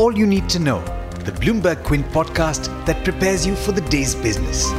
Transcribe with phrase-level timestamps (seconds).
[0.00, 0.80] all you need to know.
[1.26, 4.70] The Bloomberg Quint podcast that prepares you for the day's business.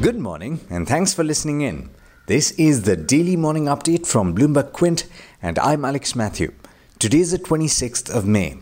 [0.00, 1.90] Good morning, and thanks for listening in.
[2.28, 5.08] This is the daily morning update from Bloomberg Quint,
[5.42, 6.52] and I'm Alex Matthew.
[7.00, 8.58] Today is the 26th of May.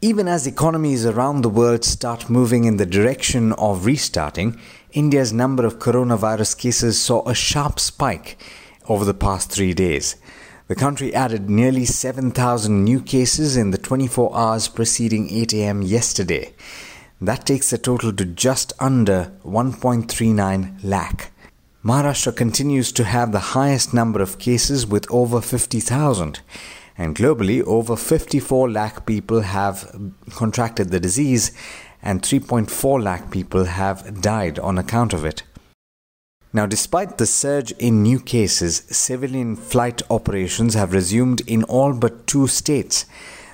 [0.00, 4.58] Even as economies around the world start moving in the direction of restarting,
[4.90, 8.36] India's number of coronavirus cases saw a sharp spike
[8.88, 10.16] over the past three days.
[10.70, 15.82] The country added nearly 7,000 new cases in the 24 hours preceding 8 a.m.
[15.82, 16.54] yesterday.
[17.20, 21.32] That takes the total to just under 1.39 lakh.
[21.84, 26.38] Maharashtra continues to have the highest number of cases with over 50,000.
[26.96, 29.92] And globally, over 54 lakh people have
[30.30, 31.50] contracted the disease
[32.00, 35.42] and 3.4 lakh people have died on account of it.
[36.52, 42.26] Now, despite the surge in new cases, civilian flight operations have resumed in all but
[42.26, 43.06] two states.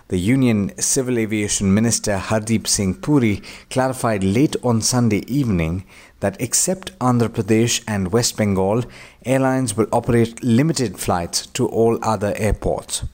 [0.09, 5.85] The Union Civil Aviation Minister Hardeep Singh Puri clarified late on Sunday evening
[6.21, 8.85] that except Andhra Pradesh and West Bengal,
[9.27, 13.05] airlines will operate limited flights to all other airports.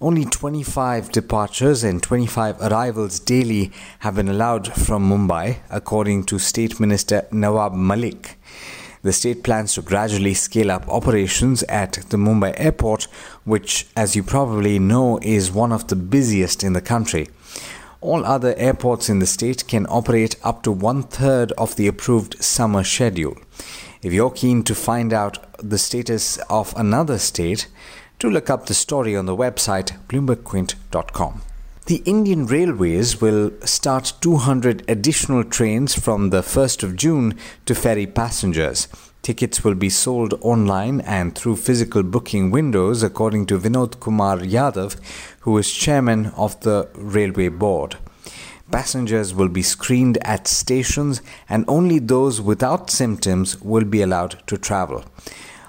[0.00, 6.80] Only 25 departures and 25 arrivals daily have been allowed from Mumbai, according to State
[6.80, 8.36] Minister Nawab Malik.
[9.02, 13.04] The state plans to gradually scale up operations at the Mumbai airport,
[13.44, 17.28] which, as you probably know, is one of the busiest in the country.
[18.00, 22.42] All other airports in the state can operate up to one third of the approved
[22.42, 23.36] summer schedule.
[24.02, 27.66] If you're keen to find out the status of another state,
[28.20, 31.42] do look up the story on the website bloombergquint.com.
[31.86, 38.06] The Indian Railways will start 200 additional trains from the 1st of June to ferry
[38.06, 38.86] passengers.
[39.22, 44.94] Tickets will be sold online and through physical booking windows, according to Vinod Kumar Yadav,
[45.40, 47.96] who is chairman of the Railway Board.
[48.70, 54.56] Passengers will be screened at stations, and only those without symptoms will be allowed to
[54.56, 55.04] travel.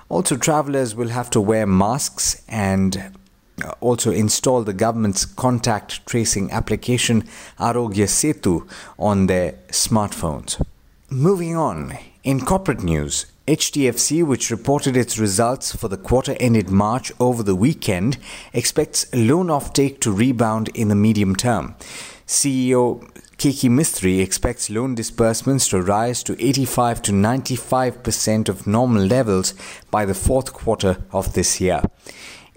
[0.10, 3.18] Also, travelers will have to wear masks and
[3.62, 7.24] Uh, also install the government's contact tracing application
[7.60, 10.60] Aarogya Setu on their smartphones.
[11.10, 17.12] Moving on, in corporate news, HDFC, which reported its results for the quarter ended March
[17.20, 18.18] over the weekend,
[18.54, 21.76] expects loan offtake to rebound in the medium term.
[22.26, 29.54] CEO Keki Mistry expects loan disbursements to rise to 85 to 95% of normal levels
[29.92, 31.82] by the fourth quarter of this year.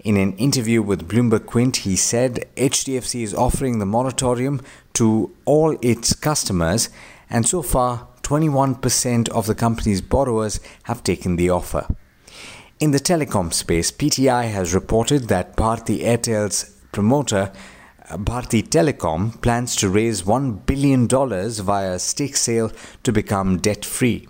[0.07, 4.61] In an interview with Bloomberg Quint, he said HDFC is offering the moratorium
[4.93, 6.89] to all its customers,
[7.29, 11.93] and so far, 21% of the company's borrowers have taken the offer.
[12.79, 17.51] In the telecom space, PTI has reported that Bharti Airtel's promoter,
[18.09, 22.71] uh, Bharti Telecom, plans to raise $1 billion via stake sale
[23.03, 24.25] to become debt free.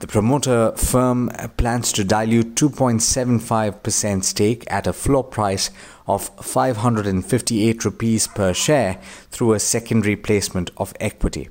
[0.00, 5.70] The promoter firm plans to dilute 2.75% stake at a floor price
[6.06, 9.00] of 558 rupees per share
[9.30, 11.48] through a secondary placement of equity.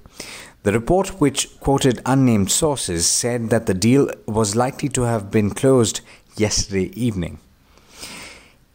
[0.63, 5.51] The report, which quoted unnamed sources, said that the deal was likely to have been
[5.51, 6.01] closed
[6.35, 7.39] yesterday evening.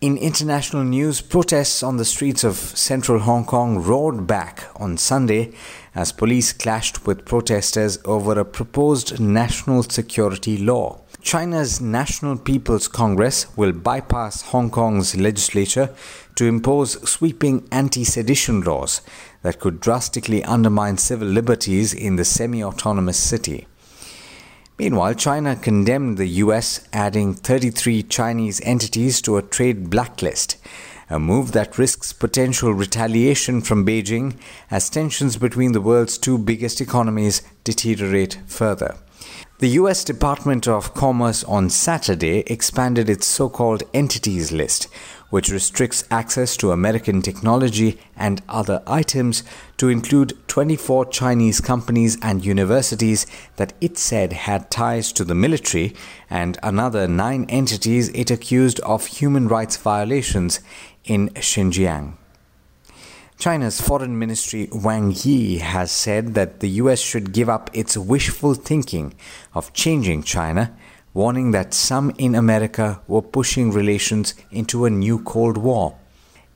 [0.02, 5.52] In international news, protests on the streets of central Hong Kong roared back on Sunday
[5.94, 11.02] as police clashed with protesters over a proposed national security law.
[11.20, 15.94] China's National People's Congress will bypass Hong Kong's legislature
[16.34, 19.02] to impose sweeping anti sedition laws
[19.42, 23.68] that could drastically undermine civil liberties in the semi autonomous city.
[24.78, 30.56] Meanwhile, China condemned the US adding 33 Chinese entities to a trade blacklist,
[31.10, 34.36] a move that risks potential retaliation from Beijing
[34.70, 38.96] as tensions between the world's two biggest economies deteriorate further.
[39.62, 44.88] The US Department of Commerce on Saturday expanded its so called entities list,
[45.30, 49.44] which restricts access to American technology and other items
[49.76, 53.24] to include 24 Chinese companies and universities
[53.54, 55.94] that it said had ties to the military
[56.28, 60.58] and another nine entities it accused of human rights violations
[61.04, 62.14] in Xinjiang.
[63.42, 68.54] China's Foreign Ministry Wang Yi has said that the US should give up its wishful
[68.54, 69.14] thinking
[69.52, 70.72] of changing China
[71.12, 75.96] warning that some in America were pushing relations into a new Cold War.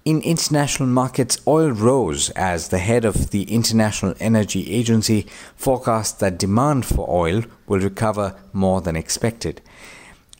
[0.04, 6.38] In international markets, oil rose as the head of the International Energy Agency forecast that
[6.38, 9.60] demand for oil will recover more than expected.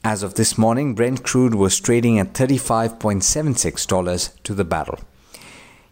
[0.01, 4.99] As of this morning, Brent crude was trading at $35.76 to the barrel.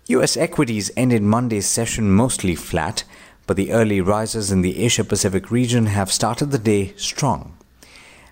[0.07, 3.03] US equities ended Monday's session mostly flat,
[3.47, 7.57] but the early rises in the Asia Pacific region have started the day strong.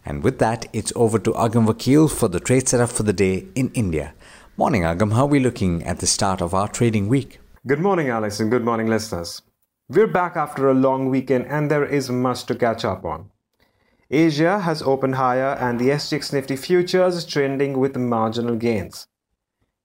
[0.05, 3.47] And with that, it's over to Agam Vakil for the trade setup for the day
[3.55, 4.13] in India.
[4.55, 5.13] Morning, Agam.
[5.13, 7.39] How are we looking at the start of our trading week?
[7.65, 9.41] Good morning, Alex, and good morning, listeners.
[9.89, 13.31] We're back after a long weekend, and there is much to catch up on.
[14.11, 19.07] Asia has opened higher, and the SGX Nifty futures is trending with marginal gains.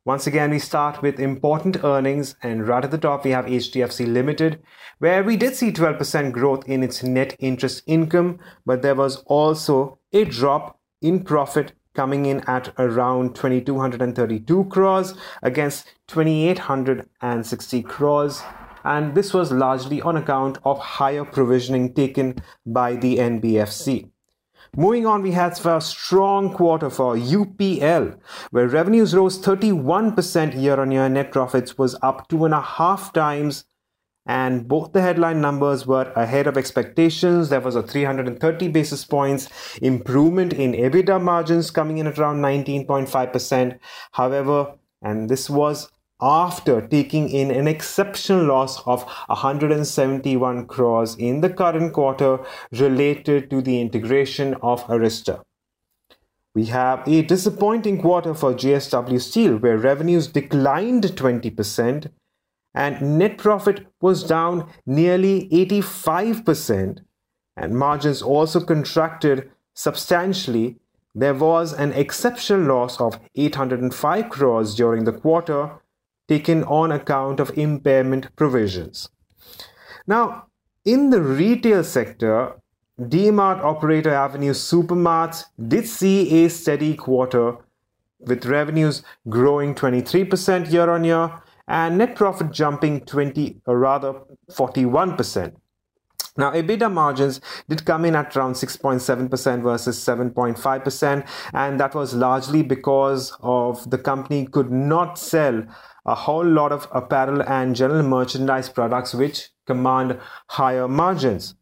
[0.09, 4.11] Once again, we start with important earnings, and right at the top, we have HDFC
[4.11, 4.59] Limited,
[5.01, 9.99] where we did see 12% growth in its net interest income, but there was also
[10.15, 15.13] a drop in profit coming in at around 2232 crores
[15.43, 18.43] against 2860 crores
[18.85, 24.09] and this was largely on account of higher provisioning taken by the NBFC.
[24.77, 28.19] Moving on, we had a strong quarter for UPL,
[28.51, 31.09] where revenues rose 31% year on year.
[31.09, 33.65] Net profits was up two and a half times,
[34.27, 37.49] and both the headline numbers were ahead of expectations.
[37.49, 39.49] There was a 330 basis points
[39.81, 43.79] improvement in EBITDA margins coming in at around 19.5%.
[44.13, 45.91] However, and this was
[46.21, 52.41] after taking in an exceptional loss of 171 crores in the current quarter
[52.73, 55.43] related to the integration of Arysta.
[56.55, 62.11] We have a disappointing quarter for JSW Steel where revenues declined 20%
[62.75, 67.01] and net profit was down nearly 85%
[67.57, 70.79] and margins also contracted substantially.
[71.15, 75.71] There was an exceptional loss of 805 crores during the quarter
[76.29, 79.09] taken on account of impairment provisions.
[80.07, 80.47] Now,
[80.85, 82.61] in the retail sector,
[83.01, 87.57] DMart operator Avenue Supermarts did see a steady quarter
[88.21, 91.31] with revenues growing 23% year on year
[91.69, 94.15] and net profit jumping 20 or rather
[94.51, 95.55] 41%.
[96.39, 102.63] Now, EBITDA margins did come in at around 6.7% versus 7.5%, and that was largely
[102.63, 105.65] because of the company could not sell
[106.07, 111.57] a whole lot of apparel and general merchandise products which command higher margins.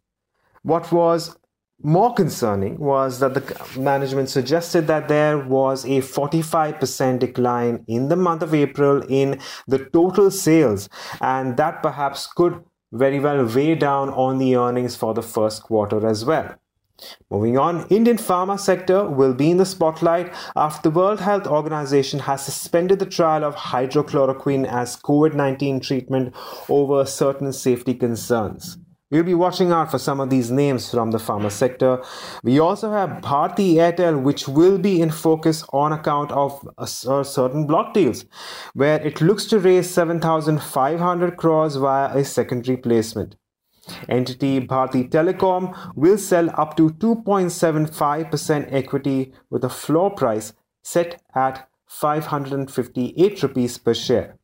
[0.62, 1.36] What was
[1.82, 8.16] more concerning was that the management suggested that there was a 45% decline in the
[8.16, 10.88] month of April in the total sales,
[11.20, 12.62] and that perhaps could
[12.92, 16.54] very well weigh down on the earnings for the first quarter as well.
[17.30, 22.20] Moving on, Indian pharma sector will be in the spotlight after the World Health Organization
[22.20, 26.34] has suspended the trial of hydroxychloroquine as COVID-19 treatment
[26.68, 28.78] over certain safety concerns.
[29.08, 32.02] We'll be watching out for some of these names from the pharma sector.
[32.42, 37.68] We also have Bharti Airtel, which will be in focus on account of a, certain
[37.68, 38.24] block deals,
[38.74, 43.36] where it looks to raise 7,500 crores via a secondary placement.
[44.08, 50.52] Entity Bharti Telecom will sell up to 2.75% equity with a floor price
[50.82, 54.35] set at 558 rupees per share.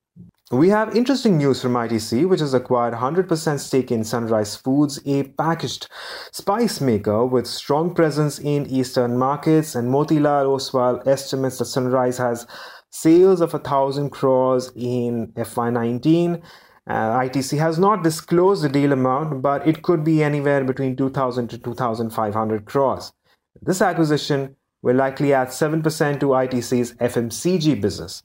[0.53, 5.23] We have interesting news from ITC, which has acquired 100% stake in Sunrise Foods, a
[5.23, 5.89] packaged
[6.31, 9.75] spice maker with strong presence in eastern markets.
[9.75, 12.47] And Motilal Oswal estimates that Sunrise has
[12.91, 16.43] sales of a thousand crores in FY19
[16.87, 21.49] uh, ITC has not disclosed the deal amount, but it could be anywhere between 2,000
[21.49, 23.13] to 2,500 crores.
[23.61, 28.23] This acquisition will likely add 7% to ITC's FMCG business.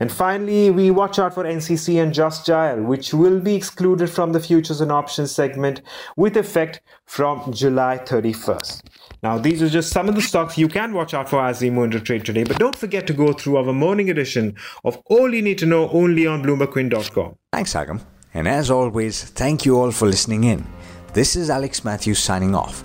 [0.00, 4.32] And finally, we watch out for NCC and Just Dial, which will be excluded from
[4.32, 5.80] the futures and options segment
[6.16, 8.82] with effect from July 31st.
[9.22, 11.68] Now, these are just some of the stocks you can watch out for as we
[11.68, 12.44] into trade today.
[12.44, 15.88] But don't forget to go through our morning edition of All You Need to Know
[15.90, 17.36] only on BloombergQuint.com.
[17.52, 18.00] Thanks, Agam.
[18.34, 20.66] And as always, thank you all for listening in.
[21.14, 22.84] This is Alex Matthews signing off.